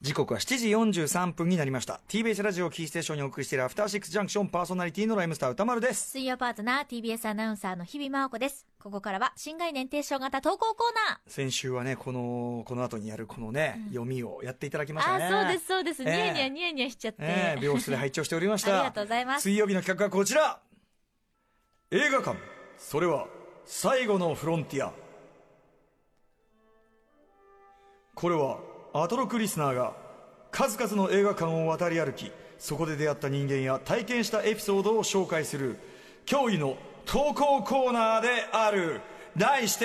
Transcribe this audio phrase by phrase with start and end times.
[0.00, 2.00] 時刻は7時43分になりました。
[2.08, 6.12] TBS ラジオキーステーションにお送りしているアフターシックスジャンクションパーソナリティのライムスター歌丸です。
[6.12, 8.66] 水曜パートナー TBS アナウンサーの日々真央子です。
[8.82, 11.30] ここからは新概念提唱型投稿コーナー。
[11.30, 15.24] 先週はねこのこの後にやるこのね、読みをやっていただきましたね。
[15.24, 16.02] あー、そうです、そうです。
[16.02, 16.12] ニえ。
[16.14, 17.18] えヤニヤニヤニヤしちゃって。
[17.20, 18.72] ええ病室で拝聴しておりました。
[18.80, 19.42] ありがとうございます。
[19.42, 20.60] 水曜日の企画はこちら。
[21.90, 22.38] 映画館。
[22.78, 23.26] それは
[23.66, 25.05] 最後のフロンティア
[28.16, 28.58] これは
[28.94, 29.94] アトロクリスナーが
[30.50, 35.78] 数々の映画館を渡り歩きそこで出会った人間や体験したエピソードを紹介する
[36.24, 39.02] 驚異の投稿コーナーである。
[39.36, 39.84] 題して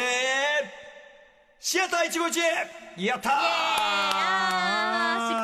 [1.60, 2.40] シアター一期一
[2.96, 3.30] 会やった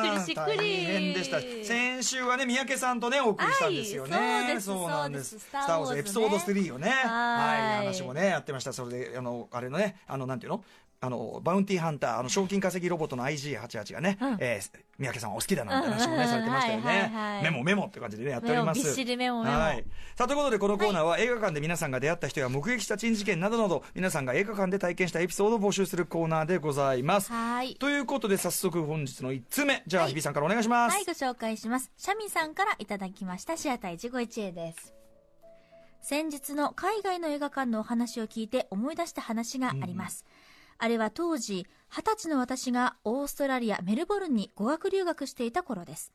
[0.06, 0.24] ー！
[0.24, 0.56] しっくりしっくり。
[0.56, 1.40] 大変でした。
[1.40, 5.38] 先週はね三宅さんとねお送りしたんですよね、はいそうなんです。
[5.38, 6.88] スター・ウォーズエピソード3をね。
[6.88, 6.96] はい。
[7.60, 7.86] はい。
[7.86, 8.72] 話もねやってました。
[8.72, 10.64] それであのあれのねあのなんていうの？
[11.00, 14.36] あのバウンティーハンターあの賞金稼ぎロボットの IG88 がね、うん。
[14.40, 17.42] えー三宅さんお好きだなんて話もね、うんされてましたよはいはいね、はい。
[17.44, 18.78] メモメモって感じでねやっております。
[18.78, 19.56] メモびっしりメモメモ。
[19.56, 19.84] はい。
[20.16, 27.30] さあということでこのコーナーは映画館で皆さんが出会った人や目撃した珍事件などなど皆さんが映画館で体験したエピソードを募集するコーナーでございます。
[27.30, 27.76] はい。
[27.76, 29.84] ということで早速本日の1つ目。
[29.86, 31.92] じゃあ日比さんからお願いします、はい、ご紹介します。
[31.96, 33.56] シャミさんからいただきました。
[33.56, 34.98] シアター一期一会です。
[36.02, 40.24] 先日の海外の映画館のお話を聞いて思い出した話があります。
[40.78, 46.12] あれは当時、二十歳の私がオーストラリア・メルボルンに語学留学していた頃です。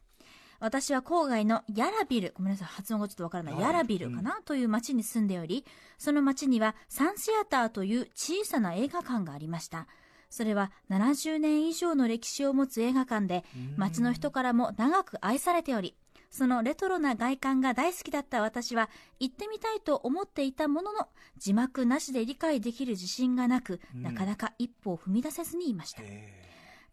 [0.60, 5.66] 私は郊外のヤラビル、ごめんなさい、発音がちょっとわからない、ヤラビルかな、という町に住んでおり、
[5.98, 9.88] その町にはサンシアターという小さな映画館がありました。
[10.30, 13.44] それは70年以上の歴史を持つ映画館で、
[13.76, 15.98] 町の人からも長く愛されており、
[16.34, 18.90] そのレトロな外観が大好きだった私は、
[19.20, 26.02] 行ってみたいと思っていたものの、字幕なしで理解できる自信がなく、なかなか一歩を踏み出せずにいました。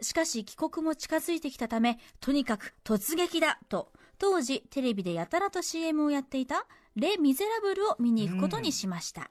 [0.03, 9.31] しかし帰国も近づいてきたため、とにかく突撃だと、当時テレビでやたらと CM をやっていたレ・ミゼラブルを見に行くことにしました。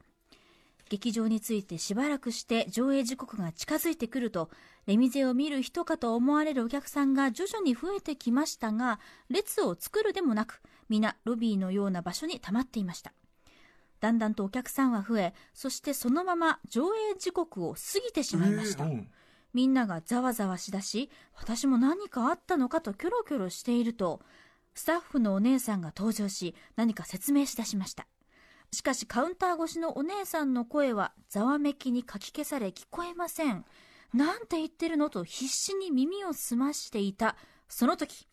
[0.89, 4.49] 劇場についてしばらくして上映時刻が近づいてくると、
[4.87, 13.13] レミゼを見る人かと思われるお客さんが徐々に増えてきましたが、列を作るでもなく、皆ロビーのような場所に溜まっていました。
[13.99, 18.85] だんだんとお客さんは増え、そしてそのまま上映時刻を過ぎてしまいました。
[18.85, 19.11] えーうん
[19.53, 24.21] みんながざわざわしだし、私も何かあったのかとキョロキョロしていると、
[24.75, 28.05] スタッフのお姉さんが登場し、何か説明しだしました。
[28.71, 33.65] しかしカウンター越しのお姉さんの声はざわめきにかき消され聞こえません。
[34.13, 35.09] なんて言ってるの？
[35.09, 37.35] と必死に耳を澄ましていた。
[37.67, 38.27] その時、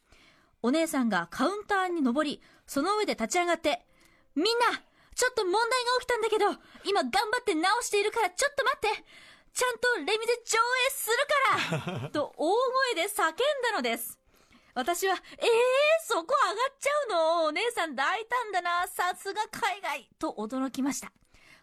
[0.63, 3.87] お姉さんがカウンターに登り、その上で立ち上がって、
[4.35, 4.53] みんな
[5.15, 5.69] ちょっと問題が
[6.01, 6.47] 起きたんだけど、
[6.85, 9.05] 今頑張って直しているからちょっと待って
[9.53, 12.53] ちゃんとレミゼ上映するからと大
[12.95, 13.35] 声で叫ん
[13.73, 14.16] だのです。
[14.77, 15.19] 私は、えー、
[16.03, 16.27] そこ上が
[16.71, 17.45] っちゃうの？
[17.47, 21.13] お姉さん大胆だなさすが海外と驚きました。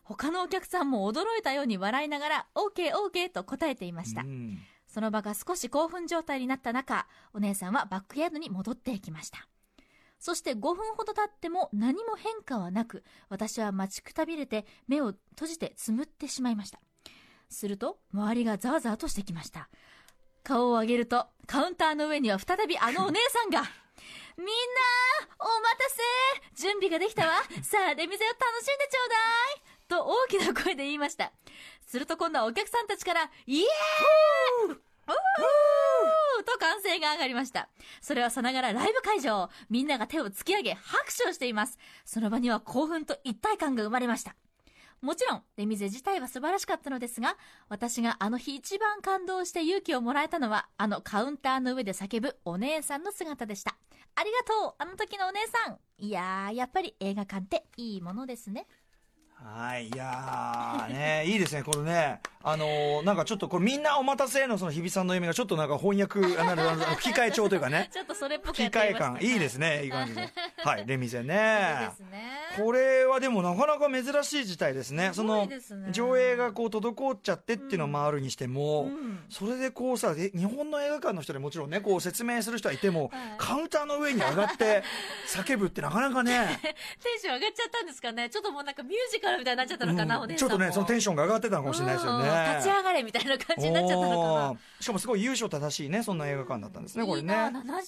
[0.03, 4.22] 他のお客さんも驚いたように笑いながら、OK、OK と答えていました。
[4.22, 4.57] うん
[4.88, 9.47] その場が少し興奮状態になった中、お姉さんはバックヤードに戻っていきました。
[10.19, 16.79] そして5分ほど経っても何も変化はなく、私は待ちくたびれて目を閉じてつむってしまいました。
[17.50, 19.68] すると、周りがざわざわとしてきました。
[20.43, 23.61] 顔を上げると、カウンターの上には再びあのお姉さんが、
[24.37, 24.51] みんな
[25.39, 25.89] お待た
[26.55, 31.31] せ準備ができたわさあ、レミゼを楽しんでちょうだいと大きな声で言いました。
[31.85, 34.93] すると今度はお客さんたちから、イエーイ
[36.45, 37.69] と歓声が上がりました。
[38.01, 39.49] それはさながらライブ会場。
[39.69, 41.77] みんなが手を突き上げ拍手をしています。
[42.05, 44.35] その場には興奮と一体感が生まれました。
[45.03, 47.36] もちろん、レミゼ自体は素晴らしかったのですが、
[47.68, 53.75] 私があの日一番感動して勇気をもらえたのは、あのカウンターの上で叫ぶお姉さんの姿でした。
[54.16, 58.66] ありがとうあの時のお姉さんいやー、やっぱり映画館っていいものですね。
[59.43, 66.61] はい、いやーね、いいですね、これね、あのーなんかちょっとこれみんなお待たせのその日比さんの意味がちょっとなんか翻訳、あなる
[66.97, 70.29] 吹き替え帳というかね、 ちょっとそれっぽく吹き替え感、いいですね、 いい感じで。
[70.57, 71.90] はい、レミゼねね。
[72.57, 75.09] これはでもなかなか珍しい事態ですね。
[75.09, 75.89] そすごのいですね。
[75.91, 79.23] 上映がこう滞っちゃってっていうのもあるにしても、うん。
[79.29, 83.35] それでこうさ、え日本の映画館の人でもちろんね、こう説明する人はいても、はい。
[83.37, 84.84] カウンターの上に上がって
[85.28, 86.69] 叫ぶってなかなかね、テ
[87.17, 88.29] ンション上がっちゃったんですかね。
[88.29, 90.24] ちょっともうなんかミュージカルみたいになっちゃったのかな、うん。
[90.24, 90.35] おんも。
[90.38, 92.30] ちょっとね、そのテンションが上がってたのかもしれないですよね。
[92.30, 94.56] うん立ち上がれみたいな感じになっちゃったのかな。
[94.80, 97.34] しかもすごい優勝正しいね、そんな映画館だったんですね、これね。
[97.34, 97.84] 70年以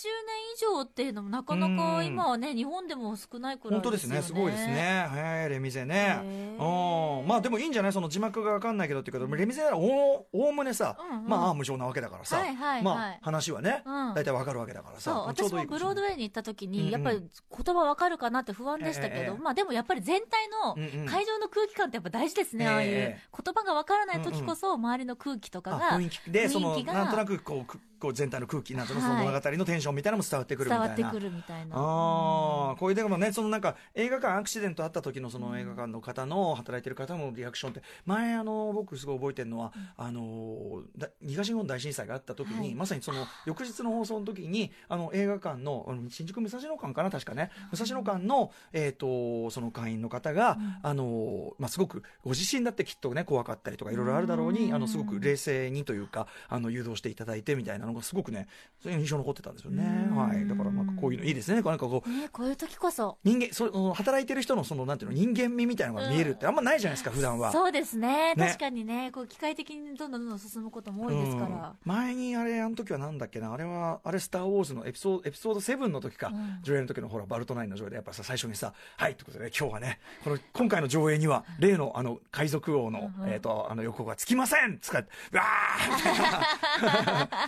[0.75, 5.07] 上っていうのもなかなか今はね、日本でも少ないくらい本当ですね、すごいですですね。
[5.09, 6.19] はい、レミゼね。
[6.23, 7.27] へうん。
[7.27, 7.93] まあでもいいんじゃない？
[7.93, 11.27] その字幕がわかんないけどって言うけど、レミゼならおおおむねさ、うんうん。
[11.27, 12.83] まあ、ああ無償なわけだからさ、はいはいはい。
[12.83, 14.13] まあ話はね、うん。
[14.13, 19.41] 大体わかるわけだからさ、私もブロードウェイに行った時うんに、やっぱり言葉わかるかなって不安でしたけど、ええ。
[19.41, 20.75] まあでもやっぱり全体の
[21.05, 22.89] 会場の空気感ってやっぱ大事ですね、ええああいう。
[22.91, 26.31] え言葉がわからない時こそ周りの空気とかあが雰囲気。
[26.31, 29.25] で、その、雰囲気がなんとなくこう、くこう全体の空気、なんとなくそのはい。
[29.25, 30.95] 物語のテンションみたいなのも伝わってくるみたいな。
[30.95, 31.75] 伝わってくるみたいな。
[31.75, 54.73] ああ、こういうでもね、そのなんか映画館アクシデントあった時のその映画館の方の働いてる方のリアクションって、前あの、僕すごい覚えてるのは、あの、だ東日本大震災があった時に、はいまさにその翌日の放送の時に、あの映画館の、新宿武蔵野館かな、確かね、武蔵野館の、えっ、と、その会員の方が、あの、まあ、すごくご自身だってきっとね、怖かったりとかいろいろあるだろうに、うん。
[54.75, 58.47] あの、すごく冷静にというか、あの、誘導していただいてみたいなのがすごくね、
[58.81, 60.07] それが印象に残ってたんですよね。
[60.09, 60.47] うんはい。
[60.47, 61.61] だからなんかこういうのいいですね。
[61.61, 63.17] なんかこう、ね、こういう時こそ。
[63.23, 67.51] 人間その働いてる人のそのなんていうの人間味みたいなのが見えるってあんまないじゃないですか、普段は。
[67.51, 68.35] そうですね。
[68.35, 71.47] ね確かにね、こう機械的にどんどんどんどん進むことも多いですから。
[71.47, 85.05] うん前にあれあの時はなんだっけなあれはあれ「スター・ウォーズ」のエピソードエピソード7の時か、うん上映の時のほらバルトナインの上映でやっぱさ最初にさ「はい」ということで、ね、今日はねこの今回の上映には例のあの海賊王の,、うんうんえー、とあの予告がつきませんつかう
[85.35, 87.29] わーみたいな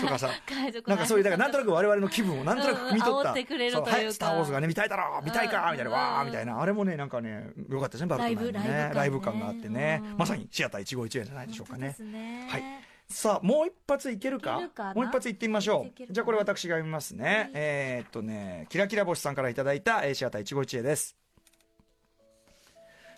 [0.00, 0.30] とかさ。
[0.86, 3.38] なんかそういうだからなんとなく我々の気分をなんとなく汲み取った、は
[4.00, 6.60] い、スター・ウォーズがね見たいだろう見たいかうんみたいな、わーみたいな。
[6.60, 8.90] あれもねなんかねよかったですねバルトナインのね。
[8.94, 10.16] ライブ感があってね、うん。
[10.18, 11.96] まさにシアター一期一会じゃないでしょうかね。
[12.48, 12.62] はい。
[13.08, 14.60] さあもう一発いけるか？
[14.94, 16.12] もう一発いってみましょう。
[16.12, 17.50] じゃあこれ私が読みますね、はい。
[17.54, 21.16] えーっとねキラキラ星さんからいただいたえーシアター一期一会です。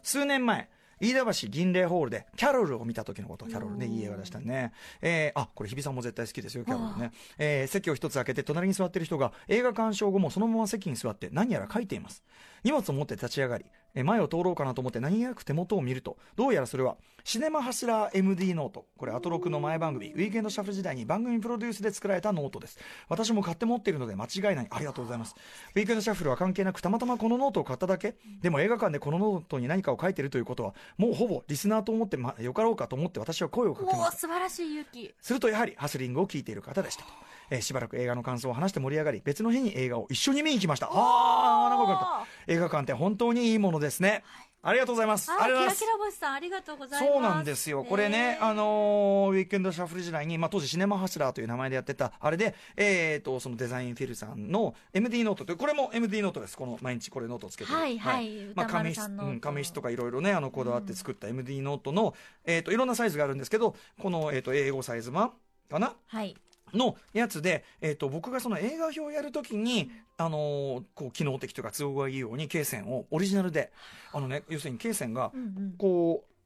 [0.02, 0.69] 数年前
[1.00, 6.64] 飯田橋ギンレイホールでキャロルを見た時のことキャロルねいい映画でしたね、えーあこれ日比さんも絶対好きですよ。
[6.64, 12.22] キャロルね、えー席を一つ開けて隣に座ってる人が映画鑑賞後もそのまま席に座って何やら書いています。
[12.64, 18.87] 荷物を持って立ち上がりえー前を通ろうかなと思って何気なく手元を見るとどうやらそれはシネマハスラー MD ノート。
[18.96, 22.79] これアトロクの前番組ウィークエンドシャッフル時代に番組プロデュースで作られたノートです。
[23.08, 24.67] 私も買って持っているので間違いない。
[24.70, 25.35] ありがとうございます。
[25.75, 28.14] ウィークエンドシャッフルは関係なくたまたまこのノートを買っただけ。
[28.40, 34.12] でも映画館でこのノートに何かを書いているということはもうほぼリスナーと思って、ま、よかろうかと思って私は声をかけました。
[34.12, 35.14] 素晴らしい勇気。
[35.20, 37.11] するとやはりハスリングを聞いている方でしたと、
[37.50, 40.88] えーしばらく映画の感想を話して盛り上がり別の日に映画を一緒に見に行きました。
[40.90, 42.52] ああなんかった。
[42.52, 44.24] 映画館って本当にいいものですね、
[44.62, 45.30] ありがとうございます。
[45.30, 45.80] あ、りがとうございます。
[45.80, 47.12] キラ星さん、ありがとうございます。
[47.12, 57.70] そうなんですよ、これね、あのーウィークエンドシャッフル時代に、まあ、当時、シネマハスラーという名前でやってた、あれで、えー、とそのデザインフィルさんの MD ノートという、これも MD ノートです、この毎日これノートをつけて。
[57.70, 57.98] る、はい。
[57.98, 58.30] はい。
[58.54, 62.14] まあ、歌紙質うん紙質とかいろいろね、あのこだわって作った MD ノートの、
[62.44, 65.32] えー、といろんなサイズがあるんですけど、この、えー、と英語サイズ版
[65.70, 65.94] かな？
[66.06, 66.36] はい。
[66.75, 73.73] のやつで、えー、と僕がその映画表をやるときに、あのーこう機能的というか都合がいいように罫線をオリジナルで
[74.12, 75.75] あのね要するに罫線がうんうん。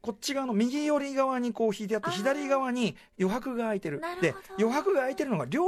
[0.02, 5.64] こっち側の右寄り側にこう引いてあって左側に余白が空いてるで余白が空いてるのが両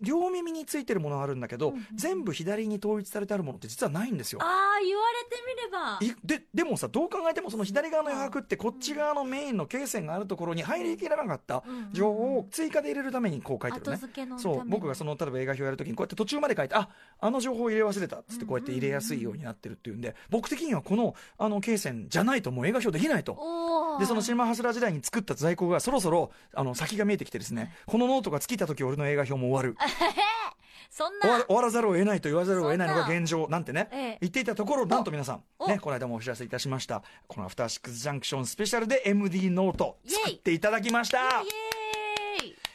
[0.00, 4.40] 両耳についてるものがあるんだけど、うんうん全部左に統一されてあるものって実はないんですよ。
[4.42, 5.98] ああ、言われてみれば。
[6.00, 14.38] いででもさどう考えてもその左側の余白ってこっち側のメインの罫線があるところに入りきらなかった情報を追加で入れるためにこう書いてる後ね。
[14.38, 16.88] そう僕がその例えば映画表やるときにこうやって途中まで書いてあ
[17.20, 23.34] あの情報入れ忘れたっつってこうやって入れやすいようになってるっていうんで僕的にはこのあの罫線じゃないともう映画表できないと。
[23.98, 29.76] でそのシネマハスラー時代に作った在庫がそろそろあの先が見えてきてですねこのノートが尽きた時俺の映画表も終わる。
[30.90, 31.44] そん終わな。
[31.46, 34.18] 終わらざるを得ないと言わざるを得ないのが現状なんてねええ。
[34.20, 35.66] 言っていたところなんと皆さんお。
[35.66, 37.02] ねこの間もお知らせいたしました。
[37.26, 41.18] この「アフターシックスジャンクションスペシャル」で MD ノートイエイ作っていただきました。
[41.18, 41.46] イエーイ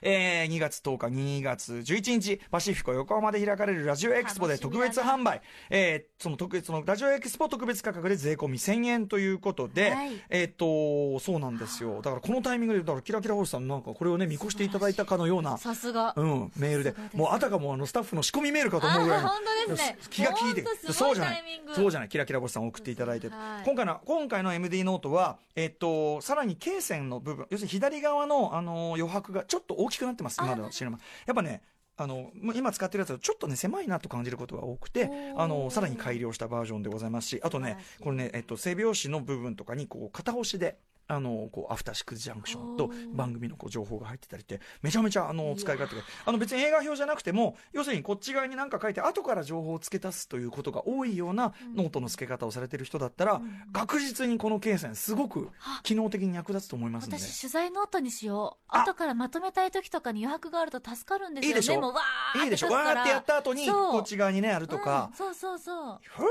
[0.02, 10.12] えー2月10日、2月11日、パシフィコ横浜で開かれるラジオエクスポで特別販売、えーその特別、そのラジオエクスポ特別価格で税込み1000円ということで、はい。
[10.30, 12.02] えーっと、そうなんですよ。
[12.02, 16.14] だからこのタイミングで、だからキラキラ星さんなんかこれをね、見越していただいたかのような、さすが。
[16.18, 16.94] うん、メールで。
[17.14, 19.98] もうあたかもあのスタッフの仕込みメールかと思うぐらいのあ本当ですね。
[20.10, 21.44] 気が利いてそうじゃない。
[21.74, 22.10] そうじゃない。
[22.10, 23.66] キラキラ星さん送っていただいて、はい。
[23.66, 31.62] 今回の今回の MD ノートはえっとさらに罫線の部分要するに左側のあの余白がちょっと大きくなってます今のシネマやっぱね
[31.98, 40.78] あの今使ってるやつはちょっとね狭いなと感じることが多くてあのさらに改良したバージョンでございますしあとね、これね、えっと、背表紙の部分とかにこう型押しで
[41.10, 46.04] あのこうアフターシックスジャンクションと番組のこう情報が入ってたりってめちゃめちゃあの使い勝手が。
[46.26, 53.42] あの別に映画評じゃなくても要するにこっち側に何か書いて後から情報を付け足すということが多いようなノートの付け方をされてる人だったら、
[53.74, 55.50] 確実にこの罫線すごく
[55.82, 57.24] 機能的に役立つと思いますので。
[57.24, 58.66] 私取材ノートにしよう。
[58.68, 58.84] あ。
[58.84, 61.74] 後からまとめたい時とかに余白があると助かるんですよいいでしょ。
[61.74, 62.68] メモわーいいでしょ。
[62.68, 65.10] わーってやった後にこっち側にねあるとか。
[65.12, 66.00] うん、そうそうそう。
[66.04, 66.24] ふ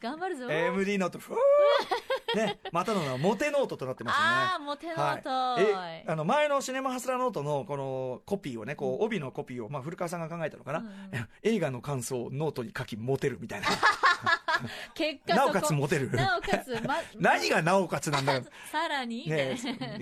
[0.00, 1.36] 頑張るぞ、MD ノートふー
[2.36, 4.26] ねまたのモテノートとなってますよね。
[4.28, 13.68] ああモテノート、はい、えあの前のシネマハスラーノートのこのコピーをねこう帯のコピーを、まあ、古川さんが考えたのかな、うんうん映画の感想をノートに書きモテるみたいな。
[14.94, 16.10] 結果なおかつモテる。
[16.10, 19.56] なおかつ、ま、 何がなおかつなんだろうさらに、ね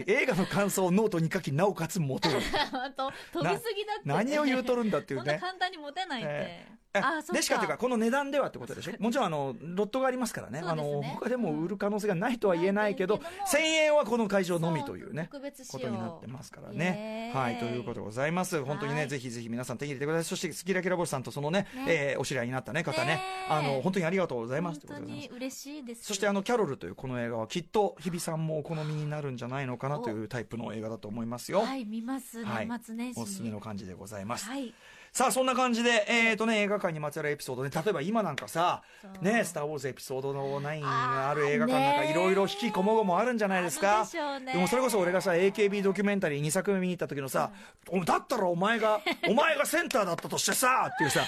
[0.06, 2.40] 映画の感想をノートに書きなおかつモテる。
[3.32, 5.38] 飛びすぎだって何を言うとるんだっていうね。
[5.40, 6.87] 簡単にモテないって、えあそっか
[7.32, 8.92] でしかというかこの値段ではってことでしょ？
[8.98, 10.60] もちろんあのロットがありますからね。
[10.64, 10.92] あそうですね。
[10.92, 17.32] の他でも売る可能性がないとは言えないけど、ないけども1000円はこの会場のみというねことになってますからね。
[17.34, 18.62] はい、ということでございます。
[18.64, 19.08] 本当にね、はい。
[19.08, 20.24] ぜひぜひ皆さん手に入れてください。
[20.24, 21.84] そして、スキラキラボスさんとそのね、ね。
[21.88, 23.06] えーお知り合いになったね、方ね。
[23.06, 24.80] ね、あの、本当にありがとうございます。
[24.86, 26.04] 本当に嬉しいです。
[26.04, 31.60] そしてあのキャロルというこの映画はきっと日比さんもお好みになるんじゃないのかなというタイプの映画だと思いますよ。
[31.60, 32.44] はい見ます。
[32.44, 32.66] はい。
[32.68, 34.46] 年末年始に、おすすめの感じでございます。
[34.46, 34.74] はい
[35.12, 37.70] さあそんな感じで、えーとね、映画館にまつわるエピソードね。
[37.74, 38.82] 例えば今なんかさ
[39.20, 44.04] ね「スター・ウォーズ」エピソードの9がある映画館なんかいろいろ引きこもごもあるんじゃないですか。
[44.04, 44.54] でしょうね。
[44.54, 47.50] もそれこそ俺がさ AKB ドキュメンタリー2作目見に行った時のさ
[47.90, 51.22] 「おだったらお前が お前がセンターだったとしてさ」っていうさ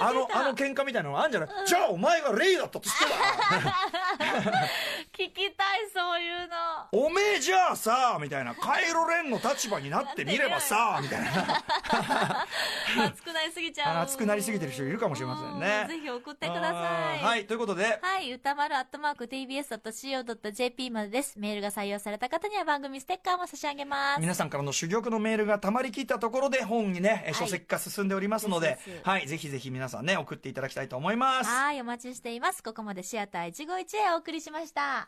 [0.00, 3.10] あのあの喧嘩みたいなのあるんじゃない、じゃあお前がレイだったとしては
[5.18, 12.46] 聞きたいそういうのおめえじゃあさみたいなカイロレンの立場になってみればさみたいな
[13.06, 21.38] 熱くなりすぎちゃう熱くなりすぎてる人いるかもしれませんねうんぜひ送ってくださいはいということではい、歌丸アットマーク tbs.co.jp までです。
[21.38, 24.20] メールが採用された方には番組ステッカーも差し上げます。
[24.20, 31.50] 皆さんからの珠玉のメールがたまりきったところで本にね、書籍化進んでおりますのではい、ぜひぜひ皆さんね、送っていただきたいと思います。
[31.50, 32.62] はい、お待ちしています。
[32.62, 35.07] ここまでシアター一期一会お送りしました。